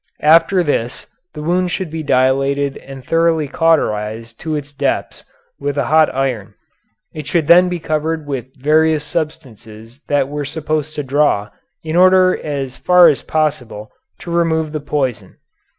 [0.23, 1.05] After this
[1.35, 5.23] the wound should be dilated and thoroughly cauterized to its depths
[5.59, 6.55] with a hot iron.
[7.13, 11.51] It should then be covered with various substances that were supposed to draw,
[11.83, 13.91] in order as far as possible
[14.21, 15.37] to remove the poison.